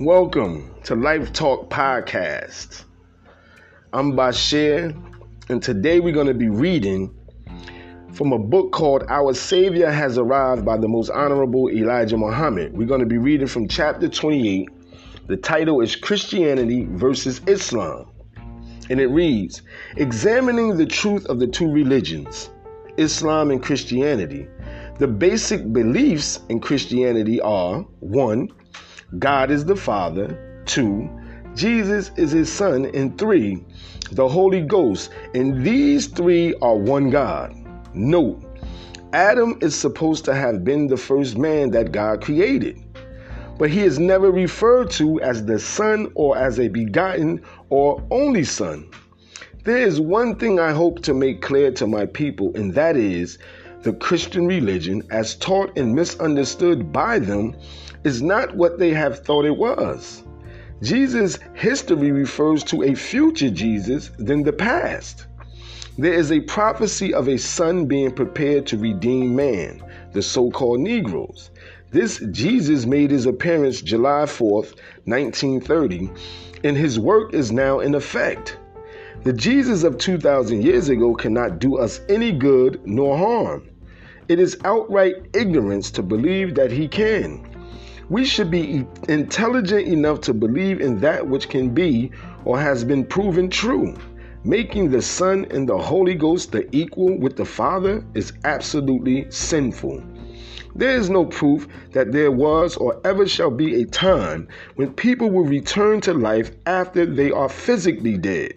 [0.00, 2.84] Welcome to Life Talk Podcast.
[3.92, 4.98] I'm Bashir,
[5.50, 7.14] and today we're going to be reading
[8.14, 12.74] from a book called Our Savior Has Arrived by the Most Honorable Elijah Muhammad.
[12.74, 14.70] We're going to be reading from chapter 28.
[15.26, 18.10] The title is Christianity versus Islam.
[18.88, 19.60] And it reads
[19.98, 22.48] Examining the truth of the two religions,
[22.96, 24.48] Islam and Christianity.
[24.98, 28.48] The basic beliefs in Christianity are 1
[29.18, 30.62] God is the Father.
[30.66, 31.10] Two,
[31.54, 32.86] Jesus is his Son.
[32.94, 33.64] And three,
[34.12, 35.10] the Holy Ghost.
[35.34, 37.54] And these three are one God.
[37.92, 38.42] Note,
[39.12, 42.80] Adam is supposed to have been the first man that God created,
[43.58, 48.44] but he is never referred to as the Son or as a begotten or only
[48.44, 48.88] Son.
[49.64, 53.38] There is one thing I hope to make clear to my people, and that is
[53.82, 57.56] the Christian religion, as taught and misunderstood by them,
[58.04, 60.22] is not what they have thought it was.
[60.82, 65.26] Jesus' history refers to a future Jesus than the past.
[65.98, 70.80] There is a prophecy of a son being prepared to redeem man, the so called
[70.80, 71.50] Negroes.
[71.90, 76.10] This Jesus made his appearance July 4th, 1930,
[76.64, 78.56] and his work is now in effect.
[79.24, 83.68] The Jesus of 2,000 years ago cannot do us any good nor harm.
[84.28, 87.44] It is outright ignorance to believe that he can.
[88.10, 92.10] We should be intelligent enough to believe in that which can be
[92.44, 93.94] or has been proven true.
[94.42, 100.02] Making the Son and the Holy Ghost the equal with the Father is absolutely sinful.
[100.74, 105.30] There is no proof that there was or ever shall be a time when people
[105.30, 108.54] will return to life after they are physically dead.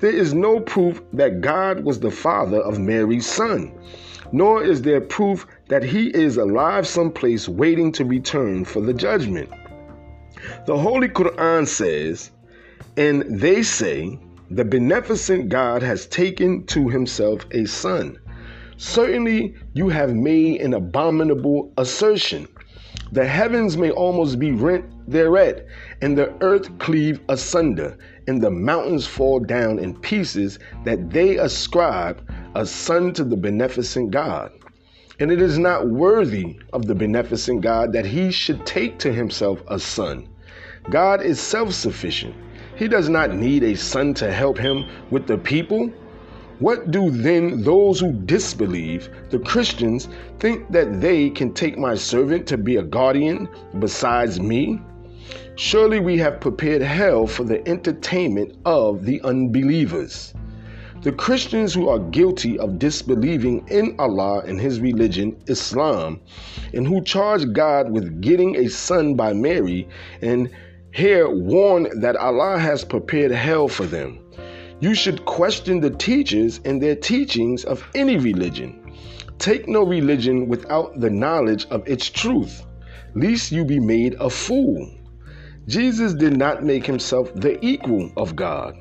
[0.00, 3.72] There is no proof that God was the father of Mary's son
[4.32, 9.48] nor is there proof that he is alive someplace waiting to return for the judgment.
[10.66, 12.32] The Holy Quran says,
[12.96, 14.18] and they say,
[14.50, 18.18] the beneficent God has taken to himself a son.
[18.78, 22.48] Certainly, you have made an abominable assertion.
[23.12, 25.66] The heavens may almost be rent thereat,
[26.02, 32.28] and the earth cleave asunder, and the mountains fall down in pieces, that they ascribe
[32.56, 34.50] a son to the beneficent God.
[35.20, 39.62] And it is not worthy of the beneficent God that he should take to himself
[39.68, 40.26] a son.
[40.88, 42.34] God is self sufficient.
[42.74, 45.92] He does not need a son to help him with the people.
[46.58, 52.46] What do then those who disbelieve, the Christians, think that they can take my servant
[52.46, 53.46] to be a guardian
[53.78, 54.80] besides me?
[55.56, 60.32] Surely we have prepared hell for the entertainment of the unbelievers.
[61.02, 66.20] The Christians who are guilty of disbelieving in Allah and His religion, Islam,
[66.74, 69.88] and who charge God with getting a son by Mary,
[70.20, 70.50] and
[70.92, 74.18] here warn that Allah has prepared hell for them.
[74.80, 78.92] You should question the teachers and their teachings of any religion.
[79.38, 82.66] Take no religion without the knowledge of its truth,
[83.14, 84.90] lest you be made a fool.
[85.66, 88.76] Jesus did not make himself the equal of God.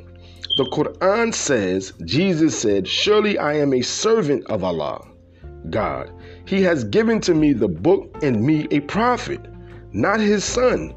[0.59, 5.07] The Quran says, Jesus said, Surely I am a servant of Allah,
[5.69, 6.11] God.
[6.43, 9.39] He has given to me the book and me a prophet,
[9.93, 10.93] not his son.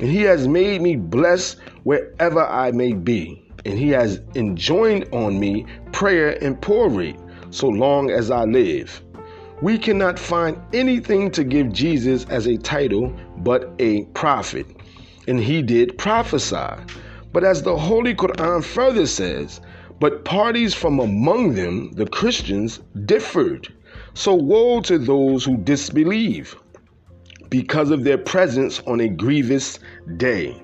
[0.00, 3.46] And he has made me blessed wherever I may be.
[3.66, 7.12] And he has enjoined on me prayer and poor
[7.50, 9.02] so long as I live.
[9.60, 14.66] We cannot find anything to give Jesus as a title but a prophet.
[15.28, 16.82] And he did prophesy.
[17.32, 19.60] But as the Holy Quran further says,
[20.00, 23.72] but parties from among them, the Christians, differed.
[24.14, 26.56] So woe to those who disbelieve
[27.48, 29.78] because of their presence on a grievous
[30.16, 30.62] day.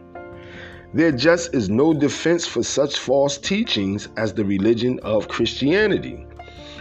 [0.95, 6.27] There just is no defense for such false teachings as the religion of Christianity.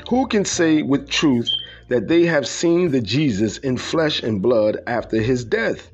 [0.10, 1.50] Who can say with truth
[1.90, 5.92] that they have seen the Jesus in flesh and blood after his death?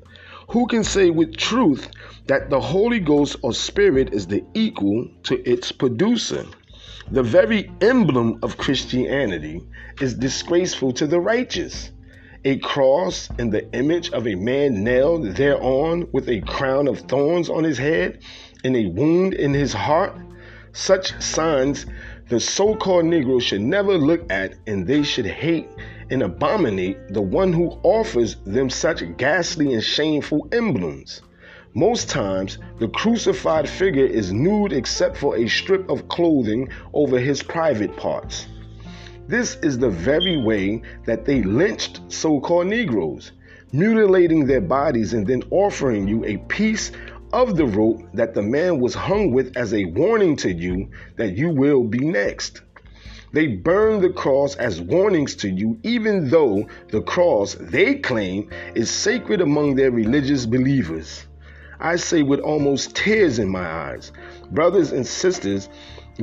[0.50, 1.90] Who can say with truth
[2.26, 6.44] that the Holy Ghost or Spirit is the equal to its producer?
[7.10, 9.62] The very emblem of Christianity
[10.00, 11.90] is disgraceful to the righteous.
[12.44, 17.48] A cross and the image of a man nailed thereon with a crown of thorns
[17.48, 18.18] on his head
[18.62, 20.16] and a wound in his heart.
[20.72, 21.86] Such signs
[22.28, 25.68] the so called Negro should never look at and they should hate
[26.10, 31.22] and abominate the one who offers them such ghastly and shameful emblems.
[31.74, 37.42] Most times, the crucified figure is nude except for a strip of clothing over his
[37.42, 38.46] private parts.
[39.26, 43.32] This is the very way that they lynched so called Negroes.
[43.74, 46.92] mutilating their bodies and then offering you a piece
[47.34, 51.36] of the rope that the man was hung with as a warning to you that
[51.36, 52.60] you will be next.
[53.32, 58.88] They burn the cross as warnings to you, even though the cross they claim is
[58.88, 61.26] sacred among their religious believers.
[61.80, 64.12] I say with almost tears in my eyes,
[64.52, 65.68] brothers and sisters,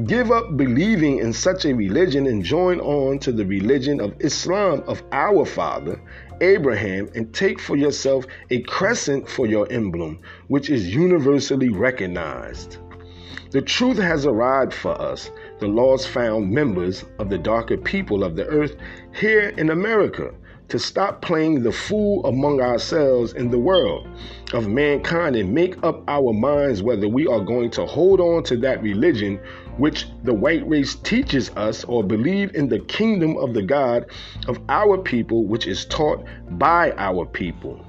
[0.05, 4.81] give up believing in such a religion and join on to the religion of Islam
[4.87, 5.99] of our father
[6.41, 12.77] Abraham and take for yourself a crescent for your emblem, which is universally recognized.
[13.51, 15.29] The truth has arrived for us,
[15.59, 18.75] the lost found members of the darker people of the earth
[19.13, 20.33] here in America,
[20.69, 24.07] to stop playing the fool among ourselves in the world
[24.53, 28.55] of mankind and make up our minds whether we are going to hold on to
[28.55, 29.38] that religion
[29.81, 34.05] which the white race teaches us or believe in the kingdom of the God
[34.47, 37.83] of our people, which is taught by our people.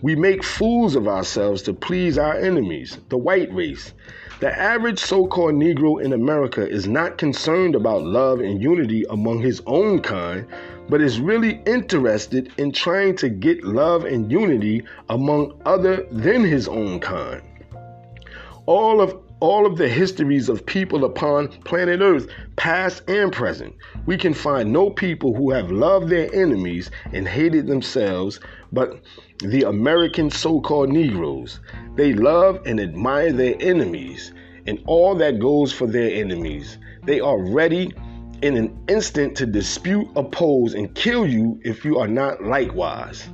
[0.00, 3.92] We make fools of ourselves to please our enemies, the white race.
[4.40, 9.40] The average so called Negro in America is not concerned about love and unity among
[9.40, 10.46] his own kind,
[10.88, 16.66] but is really interested in trying to get love and unity among other than his
[16.66, 17.42] own kind.
[18.64, 23.74] All of all of the histories of people upon planet Earth, past and present,
[24.06, 28.40] we can find no people who have loved their enemies and hated themselves
[28.72, 29.00] but
[29.38, 31.60] the American so called Negroes.
[31.96, 34.32] They love and admire their enemies
[34.66, 36.78] and all that goes for their enemies.
[37.04, 37.92] They are ready
[38.42, 43.28] in an instant to dispute, oppose, and kill you if you are not likewise.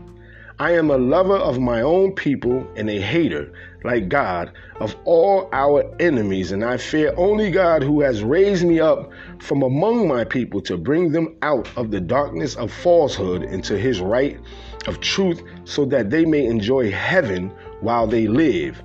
[0.59, 3.53] I am a lover of my own people and a hater
[3.85, 8.81] like God of all our enemies, and I fear only God who has raised me
[8.81, 13.77] up from among my people to bring them out of the darkness of falsehood into
[13.77, 14.39] his right
[14.87, 18.83] of truth, so that they may enjoy heaven while they live.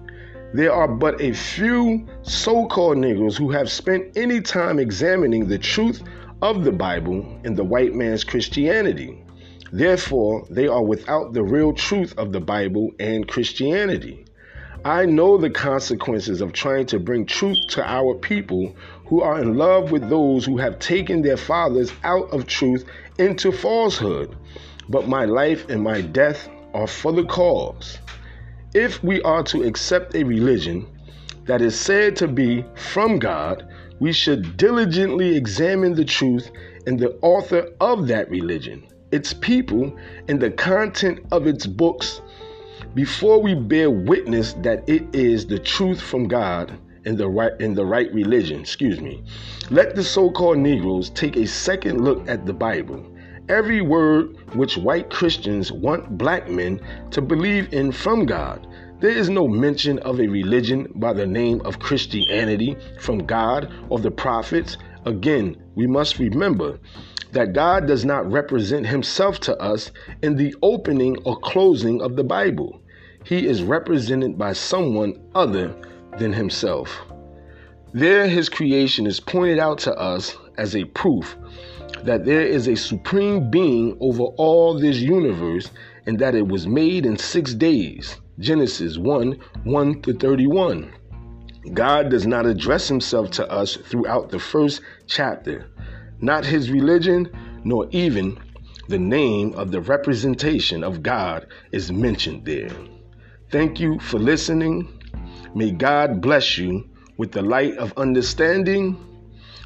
[0.54, 5.58] There are but a few so called Negroes who have spent any time examining the
[5.58, 6.02] truth
[6.42, 9.24] of the Bible and the white man's Christianity.
[9.72, 14.27] Therefore, they are without the real truth of the Bible and Christianity.
[14.88, 18.74] I know the consequences of trying to bring truth to our people
[19.08, 22.86] who are in love with those who have taken their fathers out of truth
[23.20, 24.34] into falsehood.
[24.88, 28.00] But my life and my death are for the cause.
[28.74, 30.88] If we are to accept a religion
[31.48, 33.68] that is said to be from God,
[34.00, 36.50] we should diligently examine the truth
[36.86, 39.94] and the author of that religion, its people,
[40.30, 42.22] and the content of its books
[42.94, 47.74] before we bear witness that it is the truth from God in the right in
[47.74, 49.24] the right religion, excuse me.
[49.70, 53.06] Let the so-called Negroes take a second look at the Bible.
[53.50, 56.82] Every word which white Christians want black men
[57.12, 58.68] to believe in from God.
[59.00, 64.00] There is no mention of a religion by the name of Christianity from God or
[64.00, 64.78] the prophets.
[65.06, 66.80] Again, we must remember
[67.32, 69.92] that God does not represent himself to us
[70.22, 72.82] in the opening or closing of the Bible
[73.28, 75.76] he is represented by someone other
[76.18, 77.02] than himself.
[77.94, 81.36] There, his creation is pointed out to us as a proof
[82.04, 85.72] that there is a supreme being over all this universe
[86.06, 88.16] and that it was made in six days.
[88.40, 90.94] Genesis 1 1 to 31.
[91.74, 95.70] God does not address himself to us throughout the first chapter,
[96.22, 97.30] not his religion,
[97.64, 98.38] nor even
[98.88, 102.72] the name of the representation of God is mentioned there.
[103.52, 104.88] Thank you for listening.
[105.56, 108.98] May God bless you with the light of understanding.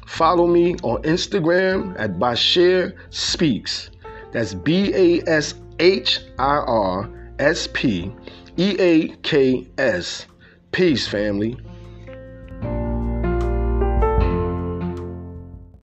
[0.06, 3.90] Follow me on Instagram at Bashir Speaks.
[4.32, 8.12] That's B A S H I R S P
[8.56, 10.26] E A K S.
[10.72, 11.58] Peace, family.